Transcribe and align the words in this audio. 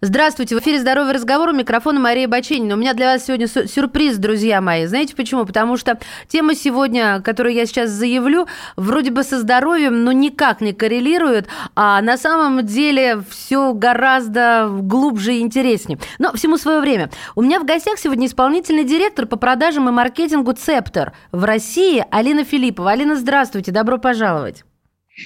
Здравствуйте, 0.00 0.56
в 0.56 0.60
эфире 0.60 0.80
«Здоровый 0.80 1.14
разговор», 1.14 1.50
у 1.50 1.52
микрофона 1.52 2.00
Мария 2.00 2.26
Баченина. 2.26 2.74
У 2.74 2.78
меня 2.78 2.94
для 2.94 3.12
вас 3.12 3.26
сегодня 3.26 3.46
сюрприз, 3.46 4.16
друзья 4.16 4.60
мои. 4.60 4.86
Знаете 4.86 5.14
почему? 5.14 5.46
Потому 5.46 5.76
что 5.76 5.98
тема 6.26 6.54
сегодня, 6.54 7.22
которую 7.22 7.54
я 7.54 7.64
сейчас 7.64 7.90
заявлю, 7.90 8.48
вроде 8.76 9.12
бы 9.12 9.22
со 9.22 9.38
здоровьем, 9.38 10.02
но 10.04 10.10
никак 10.10 10.60
не 10.60 10.72
коррелирует, 10.72 11.48
а 11.76 12.02
на 12.02 12.18
самом 12.18 12.66
деле 12.66 13.22
все 13.30 13.72
гораздо 13.72 14.68
глубже 14.68 15.36
и 15.36 15.40
интереснее. 15.40 15.98
Но 16.18 16.32
всему 16.32 16.58
свое 16.58 16.80
время. 16.80 17.10
У 17.36 17.42
меня 17.42 17.60
в 17.60 17.64
гостях 17.64 17.98
сегодня 17.98 18.26
исполнительный 18.26 18.84
директор 18.84 19.26
по 19.26 19.36
продажам 19.36 19.88
и 19.88 19.92
маркетингу 19.92 20.52
«Цептор» 20.52 21.12
в 21.30 21.44
России 21.44 22.04
Алина 22.10 22.44
Филиппова. 22.44 22.90
Алина, 22.90 23.14
здравствуйте, 23.16 23.70
добро 23.70 23.98
пожаловать. 23.98 24.64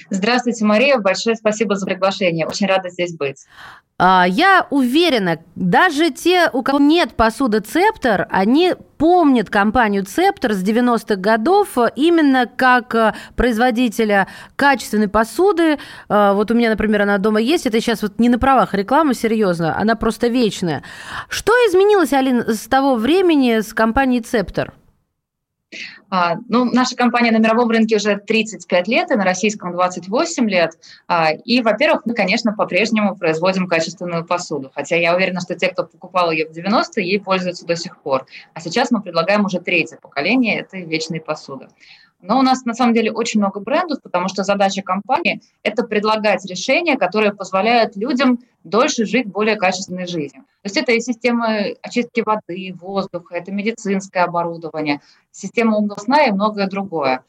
Здравствуйте, 0.09 0.65
Мария. 0.65 0.97
Большое 0.99 1.35
спасибо 1.35 1.75
за 1.75 1.85
приглашение. 1.85 2.45
Очень 2.47 2.67
рада 2.67 2.89
здесь 2.89 3.15
быть. 3.15 3.45
А, 4.01 4.25
я 4.27 4.65
уверена, 4.69 5.39
даже 5.55 6.09
те, 6.09 6.49
у 6.53 6.63
кого 6.63 6.79
нет 6.79 7.15
посуды 7.15 7.59
Цептор, 7.59 8.27
они 8.29 8.75
помнят 8.97 9.49
компанию 9.49 10.05
Цептор 10.05 10.53
с 10.53 10.63
90-х 10.63 11.15
годов 11.17 11.77
именно 11.97 12.47
как 12.47 12.95
э, 12.95 13.13
производителя 13.35 14.27
качественной 14.55 15.09
посуды. 15.09 15.79
А, 16.07 16.33
вот 16.33 16.49
у 16.49 16.53
меня, 16.53 16.69
например, 16.69 17.01
она 17.01 17.17
дома 17.17 17.41
есть. 17.41 17.65
Это 17.65 17.81
сейчас 17.81 18.01
вот 18.01 18.19
не 18.19 18.29
на 18.29 18.39
правах 18.39 18.73
рекламы, 18.73 19.13
серьезно. 19.13 19.77
Она 19.77 19.95
просто 19.95 20.27
вечная. 20.27 20.83
Что 21.27 21.51
изменилось, 21.67 22.13
Алин, 22.13 22.47
с 22.47 22.67
того 22.67 22.95
времени 22.95 23.59
с 23.59 23.73
компанией 23.73 24.21
Цептор? 24.21 24.73
А, 26.09 26.37
ну, 26.47 26.65
наша 26.65 26.95
компания 26.95 27.31
на 27.31 27.37
мировом 27.37 27.69
рынке 27.69 27.97
уже 27.97 28.17
35 28.17 28.87
лет, 28.87 29.11
и 29.11 29.15
на 29.15 29.23
российском 29.23 29.71
28 29.71 30.49
лет. 30.49 30.77
А, 31.07 31.31
и, 31.31 31.61
во-первых, 31.61 32.01
мы, 32.05 32.13
конечно, 32.13 32.53
по-прежнему 32.53 33.15
производим 33.15 33.67
качественную 33.67 34.25
посуду. 34.25 34.71
Хотя 34.73 34.95
я 34.95 35.15
уверена, 35.15 35.41
что 35.41 35.55
те, 35.55 35.67
кто 35.69 35.85
покупал 35.85 36.31
ее 36.31 36.47
в 36.47 36.51
90-е, 36.51 37.05
ей 37.05 37.19
пользуются 37.19 37.65
до 37.65 37.75
сих 37.75 37.97
пор. 38.01 38.25
А 38.53 38.61
сейчас 38.61 38.91
мы 38.91 39.01
предлагаем 39.01 39.45
уже 39.45 39.59
третье 39.59 39.97
поколение 39.97 40.59
этой 40.59 40.85
вечной 40.85 41.21
посуды. 41.21 41.67
Но 42.21 42.37
у 42.37 42.41
нас 42.41 42.65
на 42.65 42.73
самом 42.73 42.93
деле 42.93 43.11
очень 43.11 43.39
много 43.39 43.61
брендов, 43.61 44.01
потому 44.01 44.27
что 44.27 44.43
задача 44.43 44.81
компании– 44.81 45.41
это 45.63 45.83
предлагать 45.83 46.45
решения, 46.45 46.97
которые 46.97 47.33
позволяют 47.33 47.95
людям 47.95 48.39
дольше 48.65 49.05
жить 49.05 49.27
более 49.27 49.55
качественной 49.55 50.05
жизнью. 50.05 50.43
То 50.61 50.65
есть 50.65 50.77
это 50.77 50.91
и 50.91 50.99
системы 50.99 51.77
очистки 51.81 52.21
воды, 52.21 52.75
воздуха, 52.79 53.35
это 53.35 53.51
медицинское 53.51 54.25
оборудование, 54.25 54.99
система 55.31 55.77
умного 55.77 55.99
сна 55.99 56.25
и 56.25 56.31
многое 56.31 56.67
другое. 56.67 57.23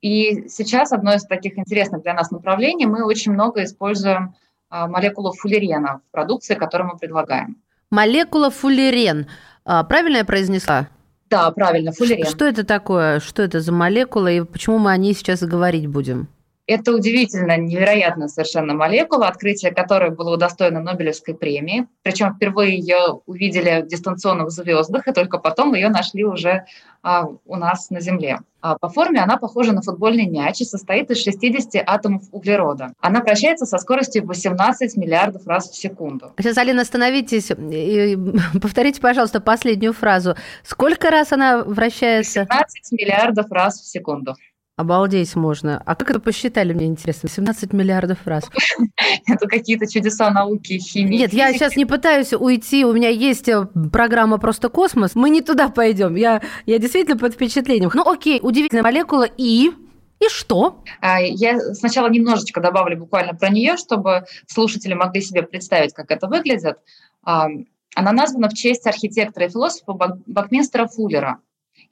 И 0.00 0.48
сейчас 0.48 0.92
одно 0.92 1.14
из 1.14 1.22
таких 1.24 1.56
интересных 1.56 2.02
для 2.02 2.12
нас 2.12 2.30
направлений, 2.30 2.86
мы 2.86 3.04
очень 3.04 3.32
много 3.32 3.62
используем 3.62 4.34
а, 4.68 4.88
молекулу 4.88 5.32
фуллерена 5.32 6.00
в 6.08 6.10
продукции, 6.10 6.56
которую 6.56 6.90
мы 6.92 6.98
предлагаем. 6.98 7.56
Молекула 7.90 8.50
фуллерен. 8.50 9.28
А, 9.64 9.84
правильно 9.84 10.18
я 10.18 10.24
произнесла? 10.24 10.88
Да, 11.30 11.50
правильно, 11.50 11.92
фуллерен. 11.92 12.26
Что 12.26 12.44
это 12.44 12.64
такое? 12.64 13.20
Что 13.20 13.42
это 13.42 13.60
за 13.60 13.72
молекула 13.72 14.28
и 14.28 14.42
почему 14.42 14.78
мы 14.78 14.92
о 14.92 14.96
ней 14.96 15.14
сейчас 15.14 15.42
говорить 15.42 15.86
будем? 15.86 16.28
Это 16.66 16.92
удивительно, 16.92 17.58
невероятно 17.58 18.26
совершенно 18.26 18.72
молекула, 18.72 19.28
открытие 19.28 19.70
которой 19.70 20.10
было 20.10 20.34
удостоено 20.34 20.80
Нобелевской 20.80 21.34
премии. 21.34 21.88
Причем 22.02 22.34
впервые 22.34 22.78
ее 22.78 23.20
увидели 23.26 23.84
дистанционно 23.86 24.46
в 24.46 24.50
звездах, 24.50 25.06
и 25.06 25.12
только 25.12 25.38
потом 25.38 25.74
ее 25.74 25.90
нашли 25.90 26.24
уже 26.24 26.64
а, 27.02 27.26
у 27.44 27.56
нас 27.56 27.90
на 27.90 28.00
Земле. 28.00 28.38
А 28.62 28.78
по 28.78 28.88
форме 28.88 29.20
она 29.20 29.36
похожа 29.36 29.72
на 29.72 29.82
футбольный 29.82 30.26
мяч 30.26 30.62
и 30.62 30.64
состоит 30.64 31.10
из 31.10 31.22
60 31.22 31.82
атомов 31.86 32.22
углерода. 32.32 32.94
Она 32.98 33.20
вращается 33.20 33.66
со 33.66 33.76
скоростью 33.76 34.24
18 34.26 34.96
миллиардов 34.96 35.46
раз 35.46 35.70
в 35.70 35.76
секунду. 35.76 36.32
Сейчас, 36.38 36.56
Алина, 36.56 36.80
остановитесь 36.80 37.50
и 37.50 38.16
повторите, 38.62 39.02
пожалуйста, 39.02 39.42
последнюю 39.42 39.92
фразу. 39.92 40.34
Сколько 40.62 41.10
раз 41.10 41.32
она 41.32 41.62
вращается? 41.62 42.46
18 42.48 42.92
миллиардов 42.92 43.50
раз 43.50 43.82
в 43.82 43.86
секунду. 43.86 44.34
Обалдеть 44.76 45.36
можно. 45.36 45.80
А 45.86 45.94
как 45.94 46.10
это 46.10 46.18
посчитали, 46.18 46.72
мне 46.72 46.86
интересно? 46.86 47.28
17 47.28 47.72
миллиардов 47.72 48.18
раз. 48.24 48.50
Это 49.26 49.46
какие-то 49.46 49.86
чудеса 49.86 50.30
науки, 50.30 50.78
химии. 50.78 51.16
Нет, 51.18 51.32
я 51.32 51.52
сейчас 51.52 51.76
не 51.76 51.86
пытаюсь 51.86 52.32
уйти. 52.32 52.84
У 52.84 52.92
меня 52.92 53.08
есть 53.08 53.48
э, 53.48 53.66
программа 53.92 54.38
«Просто 54.38 54.68
космос». 54.68 55.14
Мы 55.14 55.30
не 55.30 55.42
туда 55.42 55.68
пойдем. 55.68 56.16
Я, 56.16 56.42
я 56.66 56.78
действительно 56.78 57.16
под 57.16 57.34
впечатлением. 57.34 57.88
Ну 57.94 58.02
окей, 58.02 58.40
удивительная 58.42 58.82
молекула. 58.82 59.28
И 59.36 59.70
и 60.20 60.28
что? 60.28 60.82
А, 61.00 61.20
я 61.20 61.60
сначала 61.74 62.08
немножечко 62.08 62.60
добавлю 62.60 62.98
буквально 62.98 63.34
про 63.34 63.50
нее, 63.50 63.76
чтобы 63.76 64.24
слушатели 64.46 64.94
могли 64.94 65.20
себе 65.20 65.42
представить, 65.42 65.92
как 65.92 66.10
это 66.10 66.26
выглядит. 66.26 66.78
Она 67.22 68.12
названа 68.12 68.48
в 68.48 68.54
честь 68.54 68.86
архитектора 68.86 69.46
и 69.46 69.50
философа 69.50 69.92
Бакминстера 70.26 70.86
Фуллера. 70.86 71.38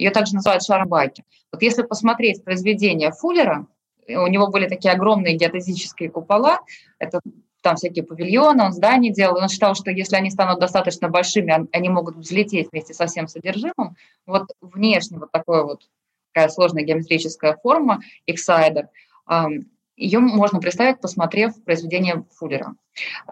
Ее 0.03 0.11
также 0.11 0.35
называют 0.35 0.65
шарбаки. 0.65 1.25
Вот 1.53 1.63
если 1.63 1.83
посмотреть 1.83 2.43
произведения 2.43 3.13
Фуллера, 3.13 3.69
у 4.09 4.27
него 4.27 4.49
были 4.49 4.67
такие 4.67 4.93
огромные 4.93 5.37
геодезические 5.37 6.11
купола, 6.11 6.59
это 6.99 7.21
там 7.63 7.77
всякие 7.77 8.05
павильоны, 8.05 8.65
он 8.65 8.73
здания 8.73 9.13
делал, 9.13 9.41
он 9.41 9.49
считал, 9.49 9.77
что 9.77 9.93
если 9.93 10.17
они 10.17 10.31
станут 10.31 10.59
достаточно 10.59 11.09
большими, 11.09 11.69
они 11.71 11.89
могут 11.89 12.17
взлететь 12.17 12.73
вместе 12.73 12.95
со 12.95 13.07
всем 13.07 13.29
содержимым. 13.29 13.95
Вот 14.27 14.49
внешне 14.61 15.21
вот 15.21 15.31
такой 15.31 15.63
вот 15.63 15.89
такая 16.33 16.49
сложная 16.49 16.83
геометрическая 16.83 17.57
форма, 17.63 18.01
эксайдер, 18.27 18.89
ее 20.03 20.19
можно 20.19 20.59
представить, 20.59 21.01
посмотрев 21.01 21.63
произведение 21.65 22.25
Фуллера. 22.33 22.75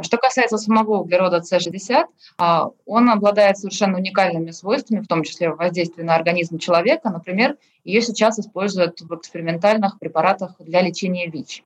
Что 0.01 0.17
касается 0.17 0.57
самого 0.57 1.01
углерода 1.01 1.39
С60, 1.41 2.05
а, 2.39 2.69
он 2.87 3.11
обладает 3.11 3.59
совершенно 3.59 3.99
уникальными 3.99 4.51
свойствами, 4.53 5.01
в 5.01 5.09
том 5.09 5.23
числе 5.23 5.51
в 5.51 5.57
воздействии 5.57 6.03
на 6.03 6.15
организм 6.15 6.59
человека. 6.59 7.11
Например, 7.11 7.57
ее 7.85 8.01
сейчас 8.03 8.39
используют 8.39 9.01
в 9.01 9.15
экспериментальных 9.15 9.99
препаратах 9.99 10.55
для 10.61 10.81
лечения 10.83 11.29
ВИЧ. 11.29 11.65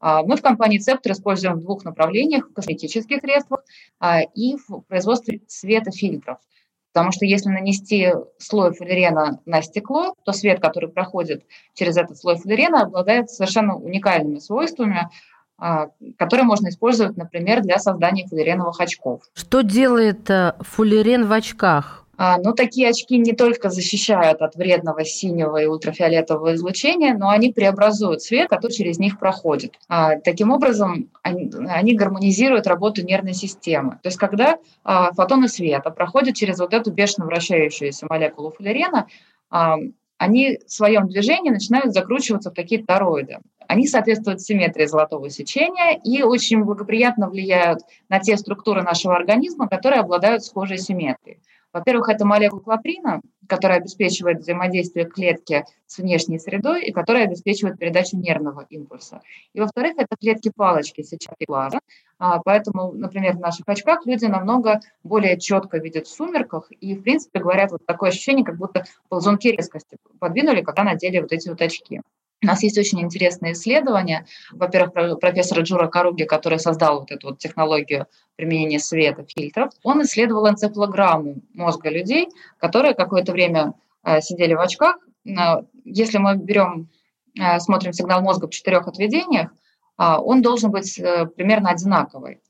А, 0.00 0.22
мы 0.22 0.36
в 0.36 0.42
компании 0.42 0.78
Цептор 0.78 1.12
используем 1.12 1.54
в 1.54 1.60
двух 1.60 1.84
направлениях– 1.84 2.48
в 2.50 2.54
косметических 2.54 3.20
средствах 3.20 3.62
а, 4.00 4.22
и 4.22 4.56
в 4.56 4.80
производстве 4.88 5.42
светофильтров. 5.46 6.38
Потому 6.92 7.12
что 7.12 7.24
если 7.24 7.48
нанести 7.48 8.12
слой 8.38 8.72
фуллерена 8.74 9.40
на 9.46 9.62
стекло, 9.62 10.14
то 10.24 10.32
свет, 10.32 10.60
который 10.60 10.90
проходит 10.90 11.44
через 11.74 11.96
этот 11.96 12.18
слой 12.18 12.36
фуллерена, 12.36 12.82
обладает 12.82 13.30
совершенно 13.30 13.76
уникальными 13.76 14.38
свойствами, 14.38 15.08
а, 15.58 15.88
которые 16.18 16.44
можно 16.44 16.68
использовать, 16.68 17.16
например, 17.16 17.62
для 17.62 17.78
создания 17.78 18.26
фуллереновых 18.26 18.80
очков. 18.80 19.22
Что 19.34 19.62
делает 19.62 20.28
э, 20.28 20.54
фуллерен 20.60 21.26
в 21.26 21.32
очках? 21.32 22.01
А, 22.16 22.38
но 22.38 22.52
такие 22.52 22.88
очки 22.88 23.16
не 23.18 23.32
только 23.32 23.70
защищают 23.70 24.42
от 24.42 24.54
вредного 24.54 25.04
синего 25.04 25.56
и 25.56 25.66
ультрафиолетового 25.66 26.54
излучения, 26.54 27.14
но 27.14 27.30
они 27.30 27.52
преобразуют 27.52 28.22
свет, 28.22 28.50
который 28.50 28.72
через 28.72 28.98
них 28.98 29.18
проходит. 29.18 29.74
А, 29.88 30.16
таким 30.18 30.50
образом, 30.50 31.10
они, 31.22 31.50
они 31.68 31.94
гармонизируют 31.94 32.66
работу 32.66 33.04
нервной 33.04 33.34
системы. 33.34 33.98
То 34.02 34.08
есть, 34.08 34.18
когда 34.18 34.58
а, 34.84 35.12
фотоны 35.12 35.48
света 35.48 35.90
проходят 35.90 36.36
через 36.36 36.58
вот 36.58 36.74
эту 36.74 36.92
бешено 36.92 37.26
вращающуюся 37.26 38.06
молекулу 38.08 38.50
фуллерена, 38.50 39.06
они 40.18 40.58
в 40.64 40.72
своем 40.72 41.08
движении 41.08 41.50
начинают 41.50 41.92
закручиваться 41.92 42.50
в 42.50 42.54
такие 42.54 42.84
тороиды. 42.84 43.38
Они 43.66 43.88
соответствуют 43.88 44.40
симметрии 44.40 44.86
золотого 44.86 45.28
сечения 45.30 46.00
и 46.04 46.22
очень 46.22 46.62
благоприятно 46.62 47.28
влияют 47.28 47.80
на 48.08 48.20
те 48.20 48.36
структуры 48.36 48.82
нашего 48.82 49.16
организма, 49.16 49.68
которые 49.68 50.00
обладают 50.00 50.44
схожей 50.44 50.78
симметрией. 50.78 51.40
Во-первых, 51.72 52.08
это 52.08 52.26
молекула 52.26 52.60
клаприна, 52.60 53.22
которая 53.48 53.78
обеспечивает 53.78 54.40
взаимодействие 54.40 55.06
клетки 55.06 55.64
с 55.86 55.98
внешней 55.98 56.38
средой 56.38 56.84
и 56.84 56.92
которая 56.92 57.24
обеспечивает 57.24 57.78
передачу 57.78 58.16
нервного 58.16 58.66
импульса. 58.68 59.22
И 59.54 59.60
во-вторых, 59.60 59.94
это 59.96 60.16
клетки-палочки 60.20 61.02
сетчатки 61.02 61.44
глаза. 61.46 61.80
А, 62.18 62.40
поэтому, 62.40 62.92
например, 62.92 63.36
в 63.36 63.40
наших 63.40 63.68
очках 63.68 64.06
люди 64.06 64.26
намного 64.26 64.80
более 65.02 65.38
четко 65.38 65.78
видят 65.78 66.06
в 66.06 66.14
сумерках 66.14 66.70
и, 66.70 66.94
в 66.94 67.02
принципе, 67.02 67.40
говорят 67.40 67.72
вот 67.72 67.84
такое 67.86 68.10
ощущение, 68.10 68.44
как 68.44 68.56
будто 68.56 68.84
ползунки 69.08 69.48
резкости 69.48 69.96
подвинули, 70.18 70.62
когда 70.62 70.84
надели 70.84 71.20
вот 71.20 71.32
эти 71.32 71.48
вот 71.48 71.60
очки. 71.60 72.00
У 72.42 72.46
нас 72.46 72.62
есть 72.64 72.76
очень 72.76 73.00
интересные 73.00 73.52
исследования. 73.52 74.26
Во-первых, 74.50 75.20
профессора 75.20 75.62
Джура 75.62 75.86
Каруги, 75.86 76.24
который 76.24 76.58
создал 76.58 77.00
вот 77.00 77.12
эту 77.12 77.28
вот 77.28 77.38
технологию 77.38 78.06
применения 78.34 78.80
света, 78.80 79.24
фильтров, 79.24 79.70
он 79.84 80.02
исследовал 80.02 80.48
энцефалограмму 80.48 81.36
мозга 81.54 81.88
людей, 81.88 82.28
которые 82.58 82.94
какое-то 82.94 83.32
время 83.32 83.74
э, 84.04 84.20
сидели 84.20 84.54
в 84.54 84.60
очках. 84.60 84.96
Если 85.84 86.18
мы 86.18 86.36
берем, 86.36 86.88
э, 87.38 87.60
смотрим 87.60 87.92
сигнал 87.92 88.22
мозга 88.22 88.48
в 88.48 88.50
четырех 88.50 88.88
отведениях, 88.88 89.50
он 89.96 90.42
должен 90.42 90.72
быть 90.72 90.98
э, 90.98 91.26
примерно 91.26 91.70
одинаковый. 91.70 92.40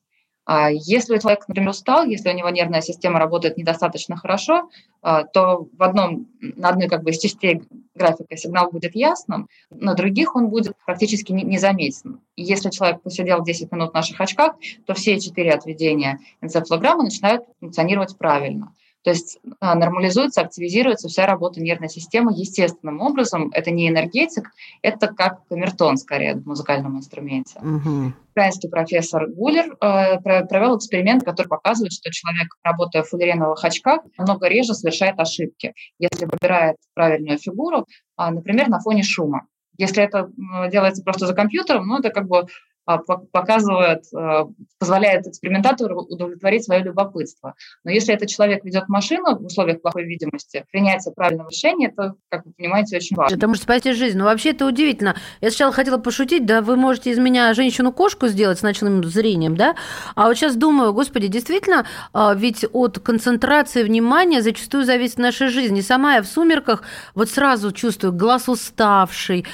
А 0.44 0.70
если 0.70 1.18
человек, 1.18 1.46
например, 1.46 1.70
устал, 1.70 2.04
если 2.04 2.28
у 2.28 2.34
него 2.34 2.48
нервная 2.48 2.80
система 2.80 3.20
работает 3.20 3.56
недостаточно 3.56 4.16
хорошо, 4.16 4.68
а, 5.00 5.22
то 5.22 5.68
в 5.72 5.82
одном, 5.82 6.26
на 6.40 6.70
одной 6.70 6.88
как 6.88 7.04
бы 7.04 7.10
из 7.10 7.18
частей 7.18 7.62
графика 7.94 8.36
сигнал 8.36 8.70
будет 8.70 8.96
ясным, 8.96 9.48
на 9.70 9.94
других 9.94 10.34
он 10.34 10.48
будет 10.48 10.74
практически 10.84 11.32
незаметен. 11.32 12.20
Если 12.36 12.70
человек 12.70 13.02
посидел 13.02 13.44
10 13.44 13.70
минут 13.70 13.90
в 13.90 13.94
наших 13.94 14.20
очках, 14.20 14.56
то 14.84 14.94
все 14.94 15.20
четыре 15.20 15.52
отведения 15.52 16.18
энцефалограммы 16.40 17.04
начинают 17.04 17.44
функционировать 17.60 18.18
правильно. 18.18 18.74
То 19.02 19.10
есть 19.10 19.38
а, 19.60 19.74
нормализуется, 19.74 20.42
активизируется 20.42 21.08
вся 21.08 21.26
работа 21.26 21.60
нервной 21.60 21.88
системы 21.88 22.32
естественным 22.32 23.00
образом. 23.00 23.50
Это 23.52 23.70
не 23.70 23.88
энергетик, 23.88 24.50
это 24.80 25.08
как 25.08 25.46
камертон, 25.48 25.96
скорее, 25.96 26.36
в 26.36 26.46
музыкальном 26.46 26.96
инструменте. 26.96 27.58
Угу. 27.58 28.12
Украинский 28.30 28.70
профессор 28.70 29.28
Гулер 29.28 29.76
э, 29.80 30.20
провел 30.20 30.78
эксперимент, 30.78 31.24
который 31.24 31.48
показывает, 31.48 31.92
что 31.92 32.10
человек, 32.10 32.56
работая 32.62 33.02
в 33.02 33.08
фуллереновых 33.08 33.62
очках, 33.64 34.00
намного 34.16 34.48
реже 34.48 34.74
совершает 34.74 35.18
ошибки, 35.18 35.74
если 35.98 36.24
выбирает 36.24 36.76
правильную 36.94 37.38
фигуру, 37.38 37.86
э, 38.18 38.30
например, 38.30 38.68
на 38.68 38.78
фоне 38.78 39.02
шума. 39.02 39.46
Если 39.78 40.02
это 40.02 40.30
делается 40.70 41.02
просто 41.02 41.26
за 41.26 41.34
компьютером, 41.34 41.86
ну, 41.86 41.98
это 41.98 42.10
как 42.10 42.28
бы 42.28 42.40
а, 42.40 42.46
показывает, 42.84 44.04
а, 44.14 44.46
позволяет 44.78 45.26
экспериментатору 45.26 46.02
удовлетворить 46.02 46.64
свое 46.64 46.82
любопытство. 46.82 47.54
Но 47.84 47.90
если 47.92 48.12
этот 48.12 48.28
человек 48.28 48.64
ведет 48.64 48.88
машину 48.88 49.38
в 49.38 49.46
условиях 49.46 49.80
плохой 49.80 50.04
видимости, 50.04 50.64
принятие 50.72 51.14
правильного 51.14 51.48
решения, 51.48 51.88
это, 51.88 52.14
как 52.28 52.44
вы 52.44 52.52
понимаете, 52.52 52.96
очень 52.96 53.16
важно. 53.16 53.36
Это 53.36 53.46
может 53.46 53.62
спасти 53.62 53.92
жизнь. 53.92 54.18
Но 54.18 54.24
вообще 54.24 54.50
это 54.50 54.66
удивительно. 54.66 55.16
Я 55.40 55.50
сначала 55.50 55.72
хотела 55.72 55.98
пошутить, 55.98 56.44
да, 56.44 56.60
вы 56.60 56.76
можете 56.76 57.10
из 57.10 57.18
меня 57.18 57.54
женщину-кошку 57.54 58.26
сделать 58.26 58.58
с 58.58 58.62
ночным 58.62 59.04
зрением, 59.04 59.56
да? 59.56 59.76
А 60.16 60.26
вот 60.26 60.36
сейчас 60.36 60.56
думаю, 60.56 60.92
господи, 60.92 61.28
действительно, 61.28 61.86
а, 62.12 62.34
ведь 62.34 62.64
от 62.72 62.98
концентрации 62.98 63.84
внимания 63.84 64.42
зачастую 64.42 64.84
зависит 64.84 65.18
наша 65.18 65.48
жизнь. 65.48 65.76
И 65.78 65.82
сама 65.82 66.16
я 66.16 66.22
в 66.22 66.26
сумерках 66.26 66.82
вот 67.14 67.30
сразу 67.30 67.70
чувствую 67.70 68.12
глаз 68.12 68.48
уставший, 68.48 69.46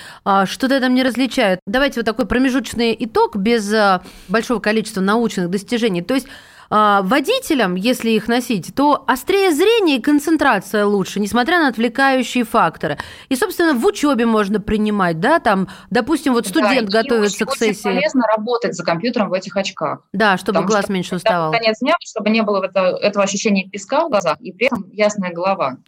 что-то 0.46 0.74
я 0.74 0.80
там 0.80 0.94
не 0.94 1.02
различаю. 1.02 1.58
Давайте 1.66 2.00
вот 2.00 2.06
такой 2.06 2.26
промежуточный 2.26 2.96
итог 2.98 3.17
итог 3.18 3.36
без 3.36 3.72
э, 3.72 4.00
большого 4.28 4.60
количества 4.60 5.00
научных 5.00 5.50
достижений. 5.50 6.02
То 6.02 6.14
есть 6.14 6.26
э, 6.70 6.98
водителям, 7.02 7.74
если 7.74 8.10
их 8.10 8.28
носить, 8.28 8.74
то 8.74 9.04
острее 9.06 9.50
зрение 9.52 9.98
и 9.98 10.00
концентрация 10.00 10.86
лучше, 10.86 11.20
несмотря 11.20 11.58
на 11.58 11.68
отвлекающие 11.68 12.44
факторы. 12.44 12.98
И, 13.28 13.36
собственно, 13.36 13.74
в 13.74 13.84
учебе 13.84 14.26
можно 14.26 14.60
принимать, 14.60 15.20
да, 15.20 15.40
там, 15.40 15.68
допустим, 15.90 16.34
вот 16.34 16.46
студент 16.46 16.88
да, 16.88 17.02
готовится 17.02 17.44
к 17.44 17.56
сессии. 17.56 17.88
Очень 17.88 17.98
полезно 17.98 18.22
работать 18.36 18.74
за 18.74 18.84
компьютером 18.84 19.30
в 19.30 19.32
этих 19.32 19.56
очках. 19.56 20.00
Да, 20.12 20.36
чтобы 20.36 20.62
глаз 20.62 20.84
что, 20.84 20.92
меньше 20.92 21.16
уставал. 21.16 21.52
Конец 21.52 21.78
дня, 21.80 21.94
чтобы 22.00 22.30
не 22.30 22.42
было 22.42 22.64
этого, 22.64 22.96
этого 22.98 23.24
ощущения 23.24 23.68
песка 23.68 24.04
в 24.06 24.10
глазах 24.10 24.40
и 24.40 24.52
при 24.52 24.66
этом 24.66 24.88
ясная 24.92 25.32
голова. 25.32 25.78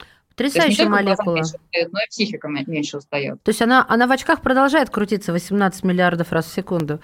Потрясающая 0.41 0.89
молекула. 0.89 1.35
Меньше 1.37 1.57
устает, 1.57 1.93
но 1.93 1.99
и 2.01 2.09
психика 2.09 2.49
меньше 2.49 2.97
устает. 2.97 3.43
То 3.43 3.51
есть 3.51 3.61
она, 3.61 3.85
она 3.89 4.07
в 4.07 4.13
очках 4.13 4.41
продолжает 4.41 4.89
крутиться 4.89 5.33
18 5.33 5.85
миллиардов 5.85 6.33
раз 6.33 6.47
в 6.47 6.55
секунду. 6.55 7.01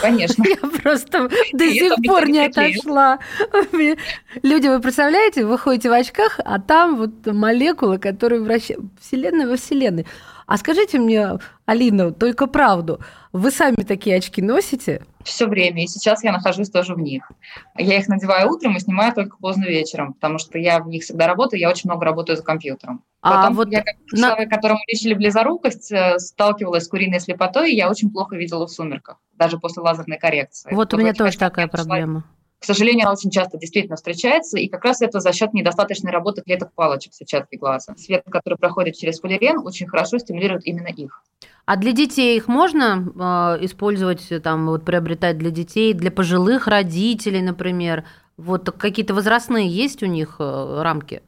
Конечно. 0.00 0.44
Я 0.48 0.56
просто 0.82 1.28
до 1.52 1.70
сих 1.70 1.94
пор 2.06 2.28
не 2.28 2.46
отошла. 2.46 3.18
Люди, 4.42 4.68
вы 4.68 4.80
представляете, 4.80 5.44
вы 5.44 5.58
ходите 5.58 5.88
в 5.88 5.92
очках, 5.92 6.38
а 6.44 6.60
там 6.60 6.96
вот 6.96 7.26
молекулы, 7.26 7.98
которые 7.98 8.42
вращают 8.42 8.84
Вселенная 9.00 9.46
во 9.46 9.56
Вселенной. 9.56 10.06
А 10.50 10.56
скажите 10.56 10.98
мне, 10.98 11.38
Алина, 11.64 12.10
только 12.12 12.48
правду. 12.48 12.98
Вы 13.32 13.52
сами 13.52 13.84
такие 13.86 14.16
очки 14.16 14.42
носите? 14.42 15.06
Все 15.22 15.46
время. 15.46 15.84
И 15.84 15.86
сейчас 15.86 16.24
я 16.24 16.32
нахожусь 16.32 16.70
тоже 16.70 16.96
в 16.96 16.98
них. 16.98 17.30
Я 17.78 17.98
их 17.98 18.08
надеваю 18.08 18.50
утром 18.50 18.76
и 18.76 18.80
снимаю 18.80 19.14
только 19.14 19.36
поздно 19.36 19.66
вечером, 19.66 20.14
потому 20.14 20.38
что 20.38 20.58
я 20.58 20.80
в 20.80 20.88
них 20.88 21.04
всегда 21.04 21.28
работаю, 21.28 21.60
я 21.60 21.70
очень 21.70 21.88
много 21.88 22.04
работаю 22.04 22.36
за 22.36 22.42
компьютером. 22.42 23.04
А 23.20 23.36
Потом 23.36 23.54
вот 23.54 23.70
я, 23.70 23.82
как 23.82 23.94
на... 24.10 24.30
человек, 24.30 24.50
которому 24.50 24.80
лечили 24.88 25.14
близорукость, 25.14 25.92
э, 25.92 26.18
сталкивалась 26.18 26.86
с 26.86 26.88
куриной 26.88 27.20
слепотой, 27.20 27.70
и 27.70 27.76
я 27.76 27.88
очень 27.88 28.10
плохо 28.10 28.34
видела 28.34 28.66
в 28.66 28.72
сумерках, 28.72 29.18
даже 29.34 29.56
после 29.56 29.84
лазерной 29.84 30.18
коррекции. 30.18 30.74
Вот 30.74 30.92
у 30.92 30.96
меня 30.96 31.14
тоже 31.14 31.38
такая 31.38 31.68
проблема. 31.68 32.24
К 32.60 32.64
сожалению, 32.66 33.06
она 33.06 33.12
очень 33.12 33.30
часто 33.30 33.56
действительно 33.56 33.96
встречается, 33.96 34.58
и 34.58 34.68
как 34.68 34.84
раз 34.84 35.00
это 35.00 35.20
за 35.20 35.32
счет 35.32 35.54
недостаточной 35.54 36.12
работы 36.12 36.42
клеток 36.42 36.72
палочек 36.74 37.14
сетчатки 37.14 37.56
глаза. 37.56 37.94
Свет, 37.96 38.22
который 38.30 38.58
проходит 38.58 38.96
через 38.96 39.18
фуллерен, 39.18 39.66
очень 39.66 39.88
хорошо 39.88 40.18
стимулирует 40.18 40.66
именно 40.66 40.88
их. 40.88 41.22
А 41.64 41.76
для 41.76 41.92
детей 41.92 42.36
их 42.36 42.48
можно 42.48 43.56
э, 43.58 43.64
использовать, 43.64 44.28
там, 44.42 44.66
вот, 44.66 44.84
приобретать 44.84 45.38
для 45.38 45.50
детей, 45.50 45.94
для 45.94 46.10
пожилых 46.10 46.66
родителей, 46.66 47.40
например? 47.40 48.04
Вот 48.36 48.70
какие-то 48.72 49.14
возрастные 49.14 49.66
есть 49.68 50.02
у 50.02 50.06
них 50.06 50.36
э, 50.38 50.82
рамки? 50.82 51.22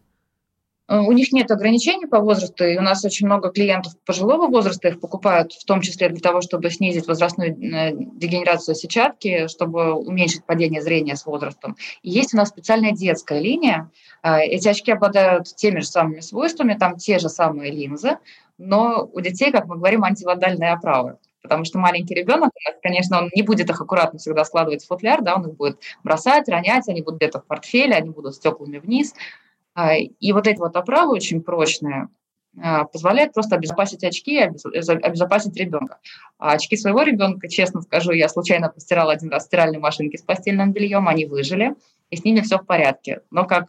Э, 0.89 0.99
у 0.99 1.13
них 1.13 1.33
нет 1.33 1.51
ограничений 1.51 2.07
по 2.07 2.21
возрасту, 2.21 2.65
и 2.65 2.77
у 2.77 2.83
нас 2.83 3.05
очень 3.05 3.27
много 3.27 3.51
клиентов 3.51 3.93
пожилого 4.05 4.49
возраста 4.49 4.89
их 4.89 5.01
покупают, 5.01 5.53
в 5.53 5.65
том 5.65 5.81
числе 5.81 6.09
для 6.09 6.21
того, 6.21 6.41
чтобы 6.41 6.71
снизить 6.71 7.07
возрастную 7.07 7.53
э, 7.53 7.93
дегенерацию 7.93 8.75
сетчатки, 8.75 9.47
чтобы 9.49 9.93
уменьшить 9.93 10.45
падение 10.45 10.83
зрения 10.83 11.17
с 11.17 11.27
возрастом. 11.27 11.77
И 12.03 12.11
есть 12.11 12.35
у 12.35 12.37
нас 12.37 12.49
специальная 12.49 12.93
детская 12.93 13.41
линия. 13.41 13.91
Э, 14.23 14.41
эти 14.41 14.69
очки 14.69 14.93
обладают 14.93 15.55
теми 15.55 15.81
же 15.81 15.87
самыми 15.87 16.21
свойствами, 16.21 16.75
там 16.75 16.97
те 16.97 17.19
же 17.19 17.29
самые 17.29 17.71
линзы, 17.73 18.19
но 18.59 19.09
у 19.13 19.21
детей, 19.21 19.51
как 19.53 19.67
мы 19.67 19.77
говорим, 19.77 20.05
антивандальные 20.05 20.73
оправы 20.73 21.19
потому 21.43 21.65
что 21.65 21.79
маленький 21.79 22.15
ребенок, 22.15 22.53
конечно, 22.83 23.19
он 23.19 23.31
не 23.35 23.43
будет 23.43 23.69
их 23.69 23.81
аккуратно 23.81 24.21
всегда 24.21 24.45
складывать 24.45 24.85
в 24.85 24.87
футляр, 24.87 25.23
да, 25.23 25.35
он 25.35 25.49
их 25.49 25.57
будет 25.57 25.81
бросать, 26.05 26.49
ронять, 26.49 26.89
они 26.89 27.03
будут 27.03 27.19
где-то 27.19 27.41
в 27.41 27.47
портфеле, 27.47 27.95
они 27.95 28.11
будут 28.11 28.37
стеклами 28.37 28.79
вниз. 28.79 29.13
А, 29.75 29.95
и 29.97 30.33
вот 30.33 30.47
эти 30.47 30.59
вот 30.59 30.77
оправы 30.77 31.15
очень 31.15 31.43
прочные 31.43 32.09
а, 32.61 32.85
позволяют 32.85 33.33
просто 33.33 33.57
обезопасить 33.57 34.05
очки 34.05 34.37
и 34.37 34.43
обезопасить 34.43 35.57
ребенка. 35.57 35.99
А 36.39 36.53
очки 36.53 36.77
своего 36.77 37.03
ребенка, 37.03 37.49
честно 37.49 37.81
скажу, 37.81 38.13
я 38.13 38.29
случайно 38.29 38.69
постирала 38.69 39.13
один 39.13 39.31
раз 39.31 39.47
стиральной 39.47 39.79
машинки 39.79 40.17
с 40.17 40.23
постельным 40.23 40.73
бельем, 40.73 41.09
они 41.09 41.25
выжили, 41.25 41.75
и 42.11 42.17
с 42.17 42.25
ними 42.25 42.41
все 42.41 42.59
в 42.59 42.67
порядке. 42.67 43.21
Но 43.31 43.47
как 43.47 43.69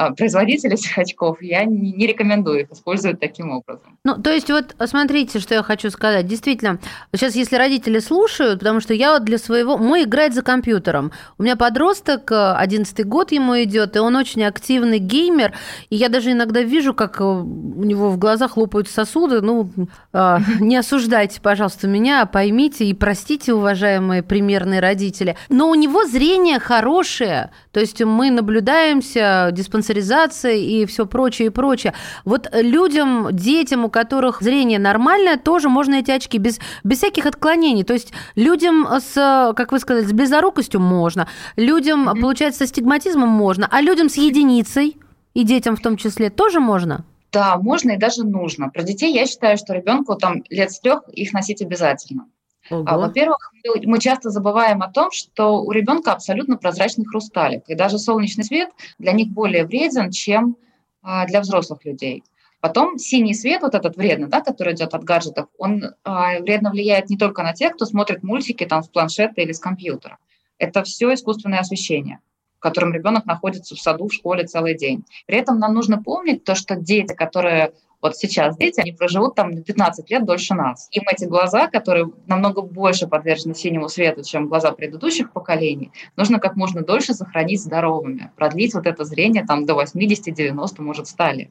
а, 0.00 0.12
производитель 0.14 0.72
этих 0.72 0.96
очков, 0.96 1.42
я 1.42 1.66
не, 1.66 1.92
не 1.92 2.06
рекомендую 2.06 2.60
их 2.60 2.70
использовать 2.70 3.20
таким 3.20 3.50
образом. 3.50 3.98
Ну, 4.02 4.16
то 4.16 4.30
есть 4.32 4.48
вот 4.50 4.74
смотрите, 4.86 5.40
что 5.40 5.52
я 5.52 5.62
хочу 5.62 5.90
сказать. 5.90 6.26
Действительно, 6.26 6.78
сейчас 7.14 7.34
если 7.34 7.56
родители 7.56 7.98
слушают, 7.98 8.60
потому 8.60 8.80
что 8.80 8.94
я 8.94 9.12
вот 9.12 9.24
для 9.24 9.36
своего... 9.36 9.76
Мой 9.76 10.04
играет 10.04 10.32
за 10.32 10.40
компьютером. 10.40 11.12
У 11.36 11.42
меня 11.42 11.54
подросток, 11.54 12.32
11 12.32 13.04
год 13.04 13.30
ему 13.30 13.62
идет, 13.62 13.94
и 13.94 13.98
он 13.98 14.16
очень 14.16 14.42
активный 14.42 15.00
геймер, 15.00 15.52
и 15.90 15.96
я 15.96 16.08
даже 16.08 16.32
иногда 16.32 16.62
вижу, 16.62 16.94
как 16.94 17.20
у 17.20 17.44
него 17.84 18.08
в 18.08 18.16
глазах 18.16 18.56
лопают 18.56 18.88
сосуды. 18.88 19.42
Ну, 19.42 19.70
а, 20.14 20.40
не 20.60 20.78
осуждайте, 20.78 21.42
пожалуйста, 21.42 21.88
меня, 21.88 22.24
поймите 22.24 22.86
и 22.86 22.94
простите, 22.94 23.52
уважаемые 23.52 24.22
примерные 24.22 24.80
родители. 24.80 25.36
Но 25.50 25.68
у 25.68 25.74
него 25.74 26.06
зрение 26.06 26.58
хорошее, 26.58 27.50
то 27.70 27.80
есть 27.80 28.02
мы 28.02 28.30
наблюдаемся 28.30 29.50
диспансеризацией 29.52 29.89
диспансеризация 29.90 30.54
и 30.54 30.86
все 30.86 31.06
прочее 31.06 31.46
и 31.46 31.50
прочее. 31.50 31.94
Вот 32.24 32.48
людям, 32.52 33.28
детям, 33.32 33.84
у 33.84 33.90
которых 33.90 34.40
зрение 34.40 34.78
нормальное, 34.78 35.36
тоже 35.36 35.68
можно 35.68 35.96
эти 35.96 36.10
очки 36.10 36.38
без, 36.38 36.58
без 36.84 36.98
всяких 36.98 37.26
отклонений. 37.26 37.84
То 37.84 37.92
есть 37.92 38.12
людям 38.36 38.86
с, 38.86 39.52
как 39.56 39.72
вы 39.72 39.78
сказали, 39.78 40.04
с 40.04 40.12
близорукостью 40.12 40.80
можно, 40.80 41.28
людям, 41.56 42.08
mm-hmm. 42.08 42.20
получается, 42.20 42.66
с 42.66 42.70
стигматизмом 42.70 43.28
можно, 43.28 43.68
а 43.70 43.80
людям 43.80 44.08
с 44.08 44.16
единицей 44.16 44.96
и 45.34 45.44
детям 45.44 45.76
в 45.76 45.80
том 45.80 45.96
числе 45.96 46.30
тоже 46.30 46.60
можно? 46.60 47.04
Да, 47.32 47.56
можно 47.58 47.92
и 47.92 47.98
даже 47.98 48.24
нужно. 48.24 48.70
Про 48.70 48.82
детей 48.82 49.12
я 49.12 49.26
считаю, 49.26 49.56
что 49.56 49.74
ребенку 49.74 50.16
там 50.16 50.42
лет 50.50 50.72
с 50.72 50.80
трех 50.80 51.08
их 51.08 51.32
носить 51.32 51.62
обязательно. 51.62 52.26
А, 52.68 52.98
во-первых, 52.98 53.52
мы 53.84 53.98
часто 53.98 54.30
забываем 54.30 54.82
о 54.82 54.90
том, 54.90 55.10
что 55.10 55.62
у 55.62 55.72
ребенка 55.72 56.12
абсолютно 56.12 56.56
прозрачный 56.56 57.04
хрусталик, 57.04 57.64
и 57.68 57.74
даже 57.74 57.98
солнечный 57.98 58.44
свет 58.44 58.70
для 58.98 59.12
них 59.12 59.28
более 59.28 59.64
вреден, 59.64 60.10
чем 60.10 60.56
а, 61.02 61.26
для 61.26 61.40
взрослых 61.40 61.84
людей. 61.84 62.22
Потом 62.60 62.98
синий 62.98 63.34
свет, 63.34 63.62
вот 63.62 63.74
этот 63.74 63.96
вредный, 63.96 64.28
да, 64.28 64.42
который 64.42 64.74
идет 64.74 64.92
от 64.92 65.02
гаджетов, 65.02 65.48
он 65.58 65.94
а, 66.04 66.38
вредно 66.40 66.70
влияет 66.70 67.08
не 67.08 67.16
только 67.16 67.42
на 67.42 67.54
тех, 67.54 67.74
кто 67.74 67.86
смотрит 67.86 68.22
мультики 68.22 68.66
там 68.66 68.82
с 68.82 68.88
планшета 68.88 69.40
или 69.40 69.52
с 69.52 69.58
компьютера. 69.58 70.18
Это 70.58 70.82
все 70.82 71.14
искусственное 71.14 71.60
освещение 71.60 72.20
в 72.60 72.62
котором 72.62 72.92
ребенок 72.92 73.24
находится 73.24 73.74
в 73.74 73.80
саду, 73.80 74.08
в 74.08 74.12
школе 74.12 74.44
целый 74.44 74.76
день. 74.76 75.06
При 75.26 75.38
этом 75.38 75.58
нам 75.58 75.72
нужно 75.72 76.02
помнить 76.02 76.44
то, 76.44 76.54
что 76.54 76.76
дети, 76.76 77.14
которые 77.14 77.72
вот 78.02 78.16
сейчас 78.16 78.56
дети, 78.56 78.80
они 78.80 78.92
проживут 78.92 79.34
там 79.34 79.62
15 79.62 80.10
лет 80.10 80.24
дольше 80.24 80.54
нас. 80.54 80.88
Им 80.90 81.02
эти 81.10 81.24
глаза, 81.24 81.68
которые 81.68 82.10
намного 82.26 82.62
больше 82.62 83.06
подвержены 83.06 83.54
синему 83.54 83.88
свету, 83.88 84.22
чем 84.22 84.48
глаза 84.48 84.72
предыдущих 84.72 85.32
поколений, 85.32 85.92
нужно 86.16 86.38
как 86.38 86.56
можно 86.56 86.82
дольше 86.82 87.14
сохранить 87.14 87.62
здоровыми, 87.62 88.30
продлить 88.36 88.74
вот 88.74 88.86
это 88.86 89.04
зрение 89.04 89.44
там 89.44 89.66
до 89.66 89.74
80-90, 89.74 90.80
может, 90.82 91.08
100 91.08 91.30
лет. 91.32 91.50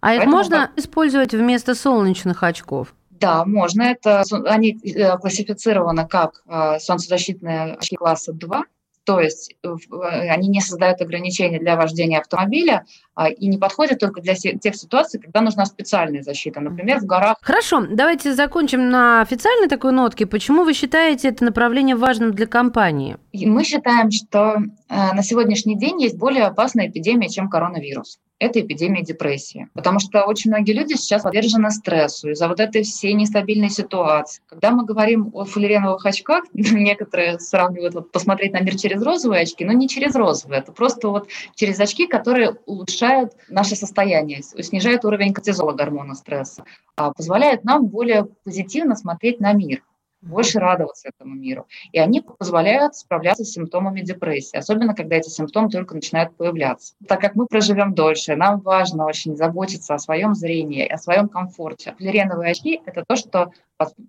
А 0.00 0.08
Поэтому 0.08 0.30
их 0.30 0.36
можно 0.36 0.66
как... 0.68 0.78
использовать 0.78 1.32
вместо 1.32 1.74
солнечных 1.74 2.42
очков? 2.42 2.94
Да, 3.10 3.44
можно. 3.44 3.82
Это, 3.82 4.22
они 4.46 4.78
э, 4.84 5.16
классифицированы 5.18 6.06
как 6.06 6.42
э, 6.46 6.78
солнцезащитные 6.78 7.74
очки 7.74 7.96
класса 7.96 8.32
2, 8.32 8.64
то 9.06 9.20
есть 9.20 9.54
э, 9.62 9.68
они 10.28 10.48
не 10.48 10.60
создают 10.60 11.00
ограничений 11.00 11.60
для 11.60 11.76
вождения 11.76 12.18
автомобиля 12.18 12.84
а, 13.14 13.30
и 13.30 13.46
не 13.46 13.56
подходят 13.56 14.00
только 14.00 14.20
для 14.20 14.34
тех 14.34 14.74
ситуаций, 14.74 15.20
когда 15.20 15.40
нужна 15.40 15.64
специальная 15.64 16.22
защита, 16.22 16.60
например, 16.60 16.98
в 16.98 17.06
горах. 17.06 17.36
Хорошо, 17.40 17.86
давайте 17.88 18.34
закончим 18.34 18.90
на 18.90 19.22
официальной 19.22 19.68
такой 19.68 19.92
нотке. 19.92 20.26
Почему 20.26 20.64
вы 20.64 20.74
считаете 20.74 21.28
это 21.28 21.44
направление 21.44 21.94
важным 21.94 22.32
для 22.32 22.46
компании? 22.46 23.16
Мы 23.32 23.62
считаем, 23.62 24.10
что 24.10 24.56
на 24.88 25.22
сегодняшний 25.22 25.78
день 25.78 26.02
есть 26.02 26.18
более 26.18 26.44
опасная 26.44 26.88
эпидемия, 26.88 27.28
чем 27.28 27.48
коронавирус 27.48 28.18
это 28.38 28.60
эпидемия 28.60 29.02
депрессии. 29.02 29.68
Потому 29.74 29.98
что 29.98 30.24
очень 30.24 30.50
многие 30.50 30.72
люди 30.72 30.94
сейчас 30.94 31.22
подвержены 31.22 31.70
стрессу 31.70 32.30
из-за 32.30 32.48
вот 32.48 32.60
этой 32.60 32.82
всей 32.82 33.14
нестабильной 33.14 33.70
ситуации. 33.70 34.42
Когда 34.46 34.70
мы 34.70 34.84
говорим 34.84 35.30
о 35.32 35.44
фуллереновых 35.44 36.04
очках, 36.04 36.44
некоторые 36.52 37.38
сравнивают 37.38 37.94
вот, 37.94 38.12
посмотреть 38.12 38.52
на 38.52 38.60
мир 38.60 38.76
через 38.76 39.02
розовые 39.02 39.42
очки, 39.42 39.64
но 39.64 39.72
не 39.72 39.88
через 39.88 40.14
розовые, 40.14 40.60
это 40.60 40.72
просто 40.72 41.08
вот 41.08 41.28
через 41.54 41.80
очки, 41.80 42.06
которые 42.06 42.56
улучшают 42.66 43.32
наше 43.48 43.76
состояние, 43.76 44.42
снижают 44.42 45.04
уровень 45.04 45.32
кортизола, 45.32 45.72
гормона 45.72 46.14
стресса, 46.14 46.64
а 46.96 47.12
позволяют 47.12 47.64
нам 47.64 47.86
более 47.86 48.26
позитивно 48.44 48.96
смотреть 48.96 49.40
на 49.40 49.52
мир 49.52 49.82
больше 50.22 50.58
радоваться 50.58 51.08
этому 51.08 51.34
миру. 51.34 51.66
И 51.92 51.98
они 51.98 52.20
позволяют 52.20 52.96
справляться 52.96 53.44
с 53.44 53.52
симптомами 53.52 54.00
депрессии, 54.00 54.56
особенно 54.56 54.94
когда 54.94 55.16
эти 55.16 55.28
симптомы 55.28 55.70
только 55.70 55.94
начинают 55.94 56.36
появляться. 56.36 56.94
Так 57.06 57.20
как 57.20 57.34
мы 57.34 57.46
проживем 57.46 57.94
дольше, 57.94 58.36
нам 58.36 58.60
важно 58.60 59.06
очень 59.06 59.36
заботиться 59.36 59.94
о 59.94 59.98
своем 59.98 60.34
зрении, 60.34 60.86
о 60.86 60.98
своем 60.98 61.28
комфорте. 61.28 61.94
Флюореновые 61.98 62.52
очки– 62.52 62.80
это 62.86 63.04
то, 63.06 63.16
что 63.16 63.52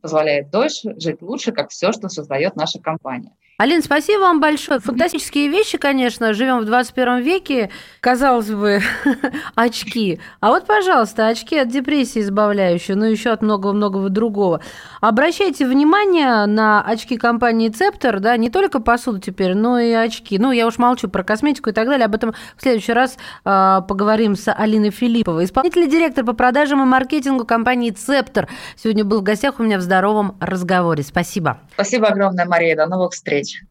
позволяет 0.02 0.50
дольше 0.50 0.96
жить 1.00 1.22
лучше, 1.22 1.52
как 1.52 1.70
все, 1.70 1.92
что 1.92 2.10
создает 2.10 2.56
наша 2.56 2.80
компания. 2.80 3.34
Алин, 3.60 3.82
спасибо 3.82 4.20
вам 4.20 4.40
большое. 4.40 4.80
Фантастические 4.80 5.48
вещи, 5.48 5.80
конечно. 5.80 6.34
Живем 6.34 6.60
в 6.60 6.66
21 6.66 7.22
веке. 7.22 7.72
Казалось 8.02 8.52
бы, 8.52 8.82
очки. 9.56 10.20
А 10.42 10.50
вот, 10.50 10.68
пожалуйста, 10.68 11.26
очки 11.26 11.58
от 11.58 11.68
депрессии 11.68 12.22
избавляющие, 12.22 12.96
но 12.96 13.08
еще 13.08 13.32
от 13.32 13.42
многого-многого 13.42 14.10
другого. 14.10 14.62
Обращайте 15.02 15.66
внимание 15.66 16.46
на 16.46 16.84
очки 16.84 17.18
компании 17.18 17.70
Цептор, 17.70 18.20
да, 18.20 18.38
не 18.38 18.52
только 18.52 18.80
посуду 18.80 19.18
теперь, 19.18 19.56
но 19.56 19.80
и 19.80 19.92
очки. 19.92 20.38
Ну, 20.38 20.52
я 20.52 20.68
уж 20.68 20.78
молчу 20.78 21.08
про 21.08 21.24
косметику 21.24 21.72
и 21.72 21.74
так 21.74 21.88
далее. 21.88 22.06
Об 22.06 22.14
этом 22.14 22.36
в 22.58 22.62
следующий 22.62 22.94
раз 22.94 23.18
э, 23.44 23.82
поговорим 23.88 24.36
с 24.36 24.54
Алиной 24.54 24.92
Филипповой, 24.92 25.46
исполнительный 25.46 25.88
директор 25.88 26.24
по 26.24 26.34
продажам 26.34 26.84
и 26.84 26.86
маркетингу 26.86 27.44
компании 27.44 27.90
Цептор. 27.90 28.48
Сегодня 28.76 29.04
был 29.04 29.22
в 29.22 29.24
гостях 29.24 29.60
у 29.60 29.64
меня 29.64 29.80
в 29.80 29.82
здоровом 29.82 30.38
разговоре. 30.40 31.02
Спасибо. 31.02 31.62
Спасибо 31.74 32.10
огромное, 32.10 32.46
Мария. 32.46 32.76
До 32.76 32.86
новых 32.86 33.14
встреч 33.14 33.47
встреч! 33.48 33.64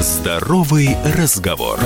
Здоровый 0.00 0.96
разговор. 1.16 1.78